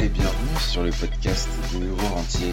[0.00, 2.52] et bienvenue sur le podcast du Nouveau Rentier.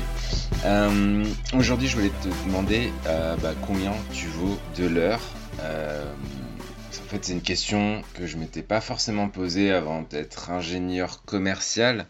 [0.64, 1.26] Euh,
[1.58, 5.22] Aujourd'hui, je voulais te demander euh, bah, combien tu vaux de l'heure.
[5.62, 11.24] Euh, en fait, c'est une question que je m'étais pas forcément posée avant d'être ingénieur
[11.24, 12.06] commercial.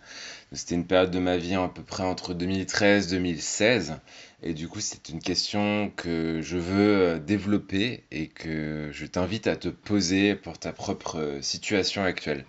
[0.51, 3.95] C'était une période de ma vie à peu près entre 2013 et 2016.
[4.43, 9.47] Et du coup, c'est une question que je veux euh, développer et que je t'invite
[9.47, 12.43] à te poser pour ta propre situation actuelle.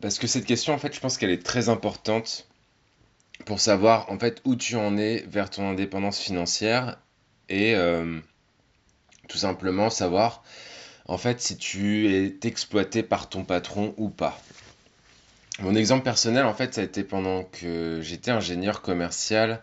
[0.00, 2.46] Parce que cette question, en fait, je pense qu'elle est très importante
[3.46, 6.98] pour savoir, en fait, où tu en es vers ton indépendance financière
[7.48, 7.74] et
[9.28, 10.42] tout simplement savoir,
[11.06, 14.40] en fait, si tu es exploité par ton patron ou pas.
[15.60, 19.60] Mon exemple personnel, en fait, ça a été pendant que j'étais ingénieur commercial,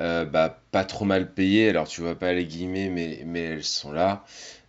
[0.00, 1.68] euh, bah, pas trop mal payé.
[1.68, 4.24] Alors, tu vois pas les guillemets, mais, mais elles sont là.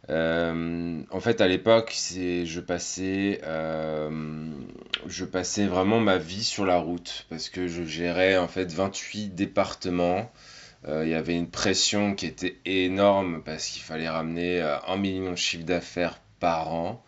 [0.09, 4.49] Euh, en fait, à l'époque, je passais, euh,
[5.07, 9.29] je passais vraiment ma vie sur la route parce que je gérais en fait 28
[9.35, 10.31] départements.
[10.87, 15.35] Il y avait une pression qui était énorme parce qu'il fallait ramener un million de
[15.35, 17.03] chiffre d'affaires par an.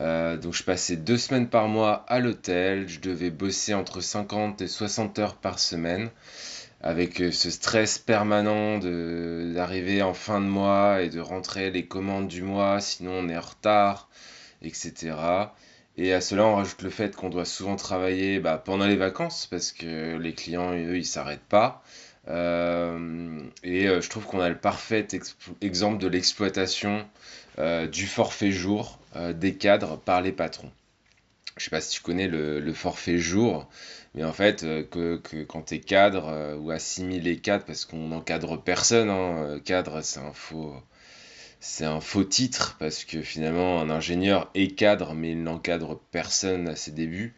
[0.00, 4.62] Euh, donc je passais deux semaines par mois à l'hôtel, je devais bosser entre 50
[4.62, 6.10] et 60 heures par semaine,
[6.80, 12.28] avec euh, ce stress permanent d'arriver en fin de mois et de rentrer les commandes
[12.28, 14.08] du mois, sinon on est en retard,
[14.62, 15.14] etc.
[15.96, 19.46] Et à cela, on rajoute le fait qu'on doit souvent travailler bah, pendant les vacances,
[19.46, 21.82] parce que les clients, eux, ils s'arrêtent pas.
[22.28, 25.06] Euh, et je trouve qu'on a le parfait
[25.60, 27.06] exemple de l'exploitation
[27.92, 30.70] du forfait jour euh, des cadres par les patrons.
[31.56, 33.68] Je sais pas si tu connais le, forfait jour,
[34.14, 38.08] mais en fait, euh, que, quand tu es cadre euh, ou assimilé cadre, parce qu'on
[38.08, 40.74] n'encadre personne, hein, cadre c'est un faux
[41.62, 46.68] c'est un faux titre parce que finalement un ingénieur est cadre mais il n'encadre personne
[46.68, 47.34] à ses débuts.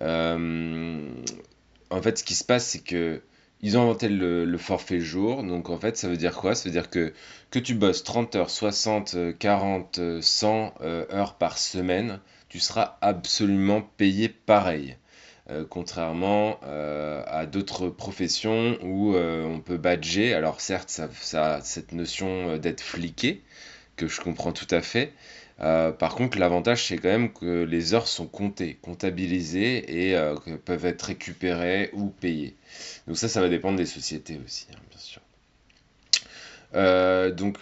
[0.00, 0.06] en
[2.02, 3.22] fait ce qui se passe c'est que
[3.62, 5.42] ils ont inventé le, forfait jour.
[5.44, 6.54] Donc en fait, ça veut dire quoi?
[6.54, 7.12] Ça veut dire que
[7.50, 12.20] que tu bosses 30 heures, 60, 40, 100 heures par semaine,
[12.52, 14.98] tu seras absolument payé pareil.
[15.48, 20.34] Euh, contrairement euh, à d'autres professions où euh, on peut badger.
[20.34, 23.40] Alors certes, ça, ça cette notion d'être fliqué,
[23.96, 25.14] que je comprends tout à fait.
[25.58, 30.34] par contre, l'avantage, c'est quand même que les heures sont comptées, comptabilisées et
[30.66, 32.54] peuvent être récupérées ou payées.
[33.06, 35.22] Donc ça, ça va dépendre des sociétés aussi, hein, bien sûr.
[37.34, 37.56] Donc,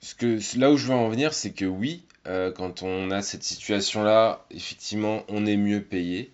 [0.00, 3.22] ce que, là où je veux en venir, c'est que oui, euh, quand on a
[3.22, 6.32] cette situation-là, effectivement, on est mieux payé.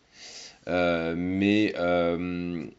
[0.69, 1.75] Euh, mais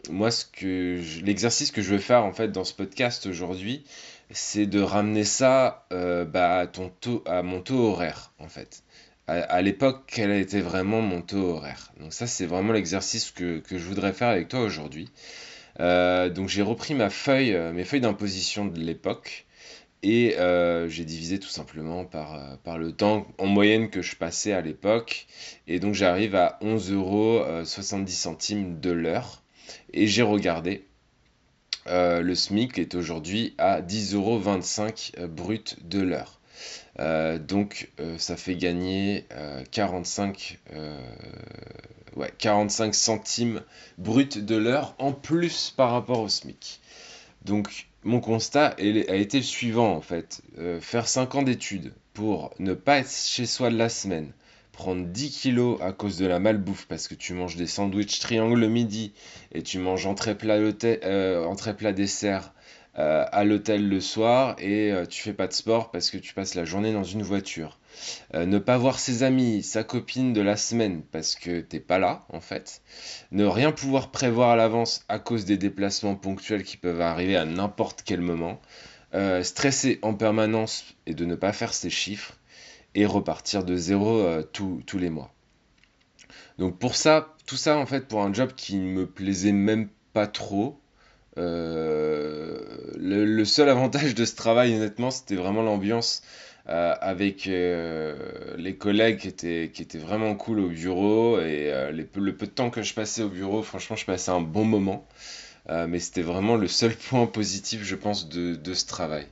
[0.09, 3.85] moi, ce que l'exercice que je veux faire en fait dans ce podcast aujourd'hui,
[4.31, 8.83] c'est de ramener ça bah, à, ton taux, à mon taux horaire en fait.
[9.27, 11.91] À, l'époque, quel a été vraiment mon taux horaire?
[11.99, 15.09] Donc ça, c'est vraiment l'exercice que, que, je voudrais faire avec toi aujourd'hui.
[15.81, 19.45] Euh, donc j'ai repris ma feuille, euh, mes feuilles d'imposition de l'époque
[20.07, 24.53] et euh, j'ai divisé tout simplement par, par le temps en moyenne que je passais
[24.53, 25.27] à l'époque.
[25.67, 27.43] Et donc j'arrive à 11,70 euros
[28.07, 29.43] centimes de l'heure.
[29.93, 30.85] Et j'ai regardé.
[31.87, 34.15] le SMIC est aujourd'hui à 10,25
[35.19, 36.37] euros brut de l'heure.
[36.99, 39.25] Euh, donc euh, ça fait gagner
[39.71, 40.99] 45, euh,
[42.15, 43.61] ouais, 45 centimes
[43.97, 46.79] brut de l'heure en plus par rapport au SMIC.
[47.45, 50.41] Donc mon constat a été le suivant en fait.
[50.79, 54.31] faire 5 ans d'études pour ne pas être chez soi de la semaine,
[54.71, 58.59] prendre 10 kilos à cause de la malbouffe parce que tu manges des sandwichs triangle
[58.59, 59.11] le midi
[59.51, 60.57] et tu manges entrée plat,
[61.45, 62.53] entrée plat dessert
[62.99, 66.33] euh, à l'hôtel le soir et euh, tu fais pas de sport parce que tu
[66.33, 67.79] passes la journée dans une voiture.
[68.33, 71.99] Euh, ne pas voir ses amis, sa copine de la semaine parce que t'es pas
[71.99, 72.81] là en fait.
[73.31, 77.45] Ne rien pouvoir prévoir à l'avance à cause des déplacements ponctuels qui peuvent arriver à
[77.45, 78.59] n'importe quel moment.
[79.41, 82.37] stresser en permanence et de ne pas faire ses chiffres
[82.95, 85.33] et repartir de zéro tous les mois.
[86.57, 89.89] Donc pour ça, tout ça en fait pour un job qui ne me plaisait même
[90.13, 90.79] pas trop,
[91.37, 92.57] euh,
[92.97, 96.23] le, seul avantage de ce travail, honnêtement, c'était vraiment l'ambiance
[96.69, 98.15] euh, avec euh,
[98.57, 99.27] les collègues qui
[99.81, 103.61] étaient, vraiment cool au bureau et le peu de temps que je passais au bureau,
[103.63, 105.05] franchement, je passais un bon moment.
[105.69, 109.27] mais c'était vraiment le seul point positif, je pense, de ce travail.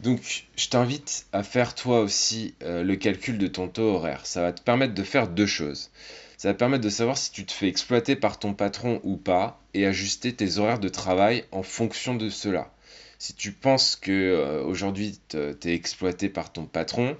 [0.00, 4.26] Donc, je t'invite à faire toi aussi le calcul de ton taux horaire.
[4.26, 5.90] Ça va te permettre de faire deux choses.
[6.36, 9.60] Ça va permettre de savoir si tu te fais exploiter par ton patron ou pas
[9.72, 12.70] et ajuster tes horaires de travail en fonction de cela.
[13.18, 17.16] Si tu penses que euh, aujourd'hui tu es exploité par ton patron,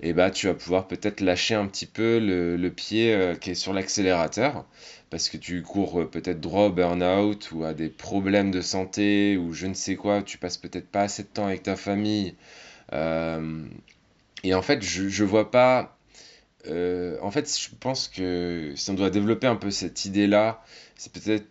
[0.00, 3.54] et bah tu vas pouvoir peut-être lâcher un petit peu le, pied euh, qui est
[3.54, 4.64] sur l'accélérateur
[5.10, 9.36] parce que tu cours euh, peut-être droit au burn-out ou à des problèmes de santé
[9.36, 12.34] ou je ne sais quoi, tu passes peut-être pas assez de temps avec ta famille.
[14.44, 15.97] Et en fait, je, je vois pas.
[16.66, 20.62] En fait, je pense que si on doit développer un peu cette idée-là,
[20.96, 21.46] c'est peut-être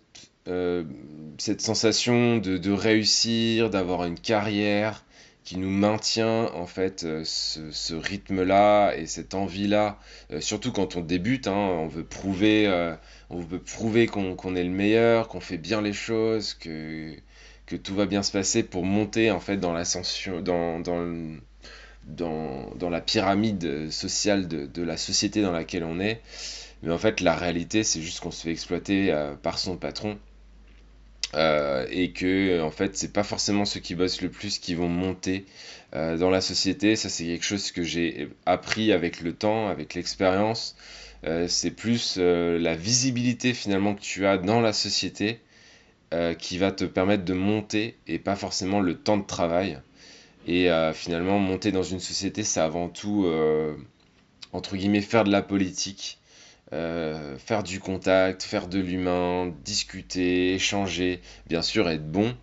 [1.37, 5.03] cette sensation de, réussir, d'avoir une carrière,
[5.47, 9.97] qui nous maintient en fait euh, ce, rythme-là et cette envie-là,
[10.33, 12.93] euh, surtout quand on débute, hein, on veut prouver, euh,
[13.29, 17.15] on veut prouver qu'on est le meilleur, qu'on fait bien les choses, que,
[17.81, 20.83] tout va bien se passer pour monter en fait dans l'ascension, dans,
[22.07, 26.21] dans, la pyramide sociale de, la société dans laquelle on est.
[26.83, 30.17] Mais en fait, la réalité, c'est juste qu'on se fait exploiter par son patron.
[31.35, 34.87] Euh, et que en fait c'est pas forcément ceux qui bossent le plus qui vont
[34.87, 35.45] monter
[35.95, 36.95] euh, dans la société.
[36.95, 40.75] Ça c'est quelque chose que j'ai appris avec le temps avec l'expérience.
[41.25, 45.39] Euh, c'est plus la visibilité finalement que tu as dans la société
[46.39, 49.77] qui va te permettre de monter et pas forcément le temps de travail
[50.47, 53.29] et finalement monter dans une société c'est avant tout
[54.53, 56.19] entre guillemets faire de la politique
[56.73, 62.35] euh, faire du contact, faire de l'humain, discuter, échanger, bien sûr être bon,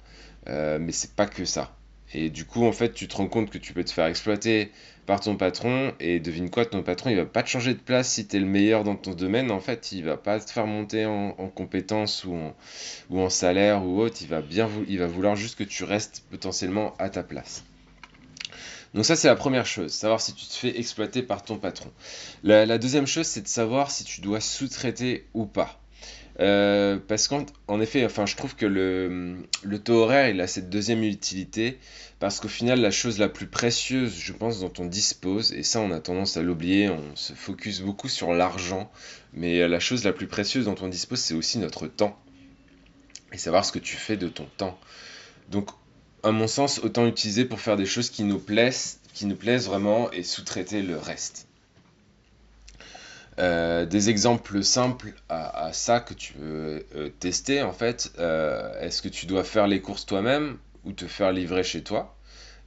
[0.48, 1.76] euh, mais c'est pas que ça.
[2.14, 4.70] Et du coup, en fait, tu te rends compte que tu peux te faire exploiter
[5.04, 8.08] par ton patron, et devine quoi, ton patron, il va pas te changer de place
[8.08, 10.66] si tu es le meilleur dans ton domaine, en fait, il va pas te faire
[10.66, 12.56] monter en, compétences ou en,
[13.10, 16.24] ou en salaire ou autre, il va, bien, il va vouloir juste que tu restes
[16.30, 17.62] potentiellement à ta place.
[18.94, 21.90] Donc ça, c'est la première chose, savoir si tu te fais exploiter par ton patron.
[22.44, 25.80] La, deuxième chose, c'est de savoir si tu dois sous-traiter ou pas.
[26.40, 30.70] Euh, parce qu'en effet, enfin, je trouve que le, le, taux horaire, il a cette
[30.70, 31.78] deuxième utilité,
[32.20, 35.80] parce qu'au final, la chose la plus précieuse, je pense, dont on dispose, et ça,
[35.80, 38.90] on a tendance à l'oublier, on se focus beaucoup sur l'argent,
[39.32, 42.16] mais la chose la plus précieuse dont on dispose, c'est aussi notre temps,
[43.32, 44.78] et savoir ce que tu fais de ton temps.
[45.50, 45.70] Donc,
[46.24, 49.66] à mon sens, autant utiliser pour faire des choses qui nous plaisent, qui nous plaisent
[49.66, 51.46] vraiment et sous-traiter le reste.
[53.38, 58.12] Euh, des exemples simples à, ça que tu veux euh, tester en fait.
[58.18, 62.16] Euh, est-ce que tu dois faire les courses toi-même ou te faire livrer chez toi?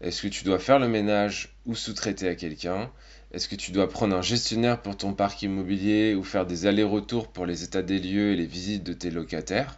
[0.02, 2.92] Est-ce que tu dois faire le ménage ou sous-traiter à quelqu'un?
[3.32, 7.30] Est-ce que tu dois prendre un gestionnaire pour ton parc immobilier ou faire des allers-retours
[7.30, 9.78] pour les états des lieux et les visites de tes locataires?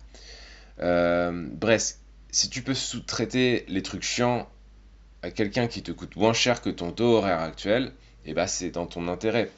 [0.79, 1.95] Bref,
[2.31, 4.47] si tu peux sous-traiter les trucs chiants
[5.21, 7.91] à quelqu'un qui te coûte moins cher que ton taux horaire actuel,
[8.25, 9.49] eh ben c'est dans ton intérêt.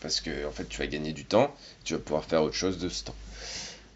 [0.00, 2.78] Parce que en fait, tu vas gagner du temps, tu vas pouvoir faire autre chose
[2.78, 3.14] de ce temps.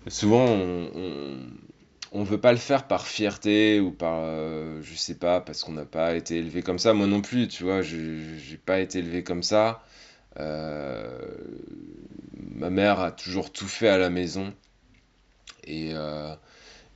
[0.09, 5.41] Souvent, on, ne veut pas le faire par fierté ou par, euh, je sais pas,
[5.41, 6.93] parce qu'on n'a pas été élevé comme ça.
[6.93, 9.85] Moi non plus, tu vois, je n'ai pas été élevé comme ça.
[10.41, 11.19] Euh,
[12.57, 14.53] ma mère a toujours tout fait à la maison.
[15.65, 16.35] Et, euh,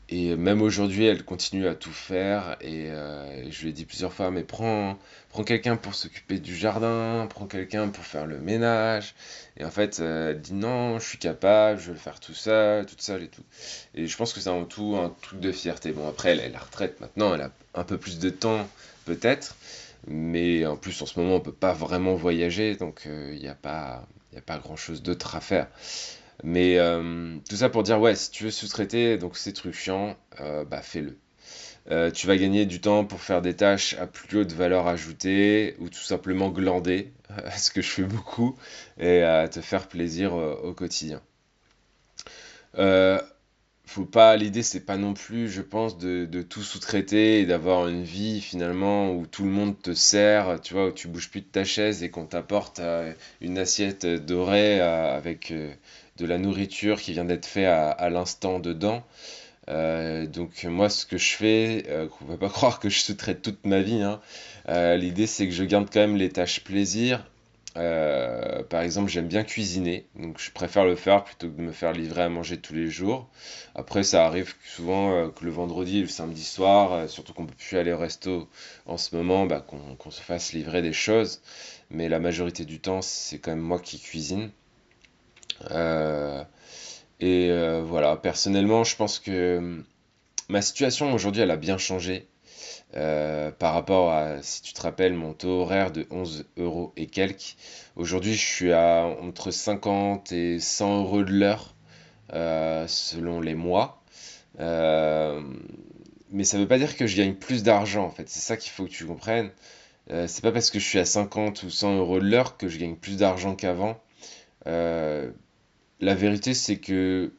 [0.08, 2.56] et même aujourd'hui, elle continue à tout faire.
[2.60, 4.98] Et euh, je lui ai dit plusieurs fois, mais prends,
[5.30, 9.14] prends quelqu'un pour s'occuper du jardin, prends quelqu'un pour faire le ménage.
[9.56, 12.34] Et en fait, euh, elle dit non, je suis capable, je vais le faire tout
[12.34, 13.42] seul, toute seule et tout.
[13.94, 15.90] Et je pense que c'est avant tout un truc de fierté.
[15.90, 18.68] Bon, après, elle est la retraite maintenant, elle a un peu plus de temps,
[19.06, 19.56] peut-être.
[20.06, 23.48] Mais en plus, en ce moment, on peut pas vraiment voyager, donc euh, il n'y
[23.48, 25.66] a pas, a pas grand-chose d'autre à faire.
[26.44, 30.16] Mais euh, tout ça pour dire, ouais, si tu veux sous-traiter donc ces trucs chiants,
[30.40, 31.16] euh, bah fais-le.
[31.90, 35.76] Euh, tu vas gagner du temps pour faire des tâches à plus haute valeur ajoutée
[35.78, 37.12] ou tout simplement glander,
[37.56, 38.56] ce que je fais beaucoup,
[38.98, 41.22] et à te faire plaisir au quotidien.
[43.88, 48.02] faut pas, l'idée c'est pas non plus, je pense, de, tout sous-traiter et d'avoir une
[48.02, 51.46] vie finalement où tout le monde te sert, tu vois, où tu bouges plus de
[51.46, 52.80] ta chaise et qu'on t'apporte
[53.40, 55.52] une assiette dorée avec
[56.16, 59.04] de la nourriture qui vient d'être fait à, l'instant dedans.
[59.68, 63.42] Euh, donc moi ce que je fais, euh, on va pas croire que je sous-traite
[63.42, 64.20] toute ma vie, hein.
[64.68, 67.26] euh, l'idée c'est que je garde quand même les tâches plaisir.
[67.74, 71.92] par exemple j'aime bien cuisiner, donc je préfère le faire plutôt que de me faire
[71.92, 73.28] livrer à manger tous les jours.
[73.74, 77.76] Après ça arrive souvent que le vendredi et le samedi soir, surtout qu'on peut plus
[77.76, 78.48] aller au resto
[78.86, 81.42] en ce moment, bah, qu'on se fasse livrer des choses.
[81.90, 84.50] Mais la majorité du temps c'est quand même moi qui cuisine.
[85.70, 86.44] Euh,
[87.20, 89.84] et euh, voilà, personnellement, je pense que hum,
[90.48, 92.28] ma situation aujourd'hui, elle a bien changé.
[92.96, 97.06] Euh, par rapport à, si tu te rappelles, mon taux horaire de 11 euros et
[97.08, 97.56] quelques.
[97.96, 101.74] Aujourd'hui, je suis à entre 50 et 100 euros de l'heure
[102.88, 104.02] selon les mois.
[104.58, 108.28] mais ça ne veut pas dire que je gagne plus d'argent, en fait.
[108.28, 109.50] C'est ça qu'il faut que tu comprennes.
[110.08, 112.78] C'est pas parce que je suis à 50 ou 100 euros de l'heure que je
[112.78, 114.00] gagne plus d'argent qu'avant.
[116.02, 117.32] Euh, la vérité, c'est que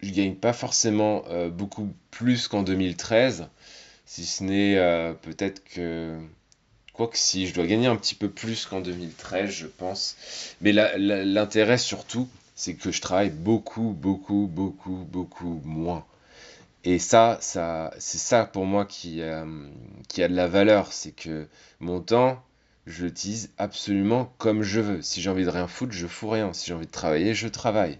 [0.00, 3.48] je gagne pas forcément euh, beaucoup plus qu'en 2013,
[4.06, 6.18] si ce n'est peut-être que
[6.98, 10.16] Quoique si, je dois gagner un petit peu plus qu'en 2013, je pense.
[10.60, 16.04] Mais l'intérêt surtout, c'est que je travaille beaucoup, beaucoup, beaucoup, beaucoup moins.
[16.82, 19.68] Et ça, ça c'est ça pour moi qui, euh,
[20.08, 20.92] qui a de la valeur.
[20.92, 21.46] C'est que
[21.78, 22.42] mon temps,
[22.88, 25.02] je l'utilise absolument comme je veux.
[25.02, 26.52] Si j'ai envie de rien foutre, je fous rien.
[26.52, 27.98] Si j'ai envie de travailler, je travaille.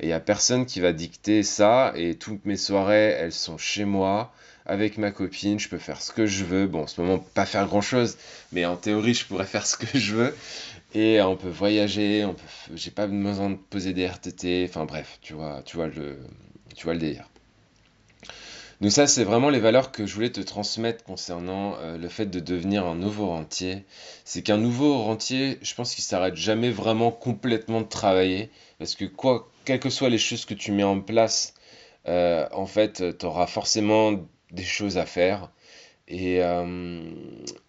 [0.00, 1.92] Et il n'y a personne qui va dicter ça.
[1.94, 4.32] Et toutes mes soirées, elles sont chez moi
[4.66, 6.66] avec ma copine, je peux faire ce que je veux.
[6.66, 8.16] Bon, en ce moment, pas faire grand chose,
[8.52, 10.36] mais en théorie, je pourrais faire ce que je veux.
[10.94, 12.42] Et on peut voyager, on peut...
[12.74, 16.18] j'ai pas besoin de poser des RTT, enfin bref, tu vois, tu vois le,
[16.76, 17.28] tu vois le délire.
[18.80, 22.26] Donc ça, c'est vraiment les valeurs que je voulais te transmettre concernant euh, le fait
[22.26, 23.84] de devenir un nouveau rentier.
[24.24, 29.04] C'est qu'un nouveau rentier, je pense qu'il s'arrête jamais vraiment complètement de travailler, parce que
[29.04, 31.54] quoi, quelles que soient les choses que tu mets en place,
[32.08, 34.14] euh, en fait, tu auras forcément
[34.50, 35.50] des choses à faire.
[36.08, 37.02] Et, euh,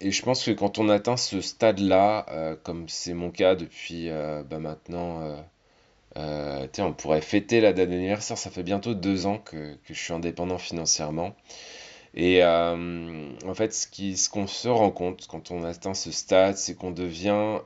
[0.00, 4.08] et, je pense que quand on atteint ce stade-là, comme c'est mon cas depuis
[4.50, 5.36] bah maintenant,
[6.16, 10.12] on pourrait fêter la date d'anniversaire, ça fait bientôt deux ans que, que je suis
[10.12, 11.34] indépendant financièrement.
[12.14, 16.90] Et en fait, ce qu'on se rend compte quand on atteint ce stade, c'est qu'on
[16.90, 17.58] devient...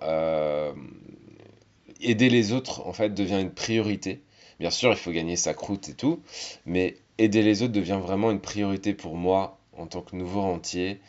[2.00, 4.20] aider les autres, en fait, devient une priorité.
[4.60, 6.22] Bien sûr, il faut gagner sa croûte et tout,
[6.64, 11.00] mais aider les autres devient vraiment une priorité pour moi en tant que nouveau rentier.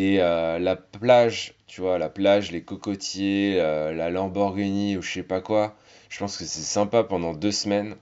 [0.00, 5.12] Et euh, la plage, tu vois, la plage, les cocotiers, euh, la Lamborghini ou je
[5.12, 5.76] sais pas quoi,
[6.08, 7.96] je pense que c'est sympa pendant deux semaines.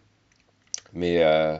[0.92, 1.56] Mais euh,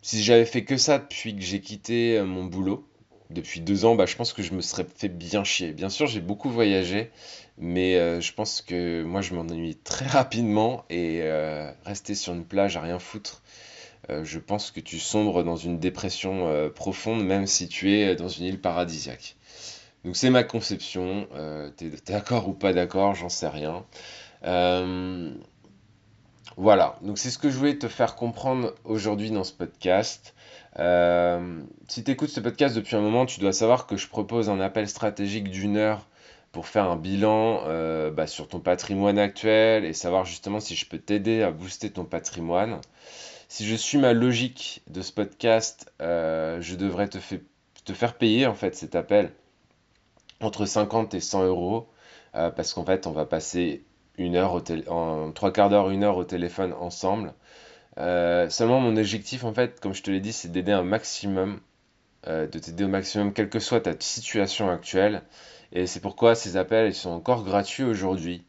[0.00, 2.88] si j'avais fait que ça depuis que j'ai quitté mon boulot,
[3.30, 5.72] depuis deux ans, bah, je pense que je me serais fait bien chier.
[5.72, 7.10] Bien sûr, j'ai beaucoup voyagé,
[7.58, 11.20] mais je pense que moi, je m'ennuie très rapidement et
[11.84, 13.42] rester sur une plage à rien foutre,
[14.10, 18.16] euh, je pense que tu sombres dans une dépression euh, profonde, même si tu es
[18.16, 19.36] dans une île paradisiaque.
[20.04, 23.84] Donc c'est ma conception, euh, t'es d'accord ou pas d'accord, j'en sais rien.
[26.56, 30.34] voilà, donc c'est ce que je voulais te faire comprendre aujourd'hui dans ce podcast.
[31.88, 34.60] si tu écoutes ce podcast depuis un moment, tu dois savoir que je propose un
[34.60, 36.06] appel stratégique d'une heure
[36.50, 37.62] pour faire un bilan
[38.10, 42.04] bah, sur ton patrimoine actuel et savoir justement si je peux t'aider à booster ton
[42.04, 42.80] patrimoine
[43.52, 47.18] si je suis ma logique de ce podcast, euh, je devrais te,
[47.92, 49.30] faire payer en fait cet appel
[50.40, 51.86] entre 50 et 100 euros
[52.34, 53.84] euh, parce qu'en fait on va passer
[54.16, 57.34] une heure en trois quarts d'heure, une heure au téléphone ensemble.
[57.98, 61.60] Euh, seulement mon objectif en fait, comme je te l'ai dit, c'est d'aider un maximum,
[62.26, 65.24] de t'aider au maximum, quelle que soit ta situation actuelle.
[65.72, 68.46] Et c'est pourquoi ces appels ils sont encore gratuits aujourd'hui.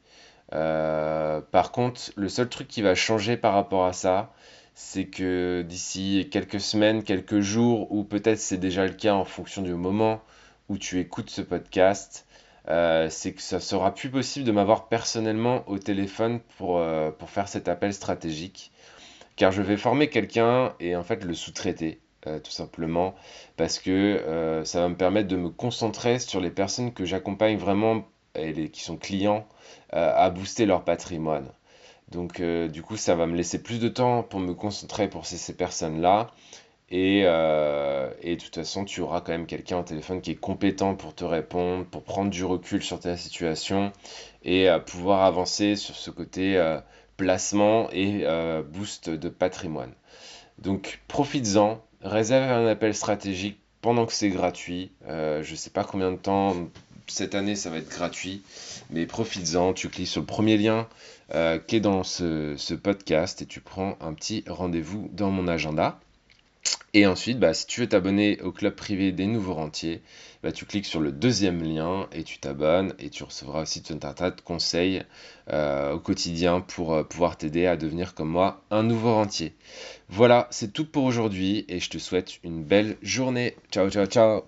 [0.50, 4.34] par contre, le seul truc qui va changer par rapport à ça,
[4.74, 9.62] c'est que d'ici quelques semaines, quelques jours, ou peut-être c'est déjà le cas en fonction
[9.62, 10.22] du moment
[10.70, 12.26] où tu écoutes ce podcast,
[12.70, 17.30] euh, c'est que ça sera plus possible de m'avoir personnellement au téléphone pour, euh, pour
[17.30, 18.72] faire cet appel stratégique.
[19.36, 23.16] Car je vais former quelqu'un et en fait le sous-traiter, euh, tout simplement,
[23.58, 28.06] parce que ça va me permettre de me concentrer sur les personnes que j'accompagne vraiment
[28.36, 29.48] et qui sont clients
[29.92, 31.48] à booster leur patrimoine.
[32.14, 35.26] Donc euh, du coup, ça va me laisser plus de temps pour me concentrer pour
[35.26, 36.32] ces, personnes-là.
[36.92, 40.94] Euh, et, de toute façon, tu auras quand même quelqu'un au téléphone qui est compétent
[40.94, 43.92] pour te répondre, pour prendre du recul sur ta situation
[44.44, 46.62] et euh, pouvoir avancer sur ce côté
[47.18, 48.26] placement et
[48.72, 49.92] boost de patrimoine.
[50.60, 54.92] Donc profites-en, réserve un appel stratégique pendant que c'est gratuit.
[55.08, 56.56] je ne sais pas combien de temps
[57.08, 58.42] cette année ça va être gratuit,
[58.90, 59.74] mais profites-en.
[59.74, 60.88] Tu cliques sur le premier lien
[61.34, 66.00] euh, qui est dans ce, podcast et tu prends un petit rendez-vous dans mon agenda.
[66.94, 70.02] Et ensuite, bah, si tu veux t'abonner au club privé des nouveaux rentiers,
[70.44, 74.00] bah, tu cliques sur le deuxième lien et tu t'abonnes et tu recevras aussi tout
[74.04, 75.04] un tas de conseils
[75.52, 79.56] euh, au quotidien pour euh, pouvoir t'aider à devenir comme moi un nouveau rentier.
[80.10, 83.56] Voilà, c'est tout pour aujourd'hui et je te souhaite une belle journée.
[83.72, 84.44] Ciao, ciao, ciao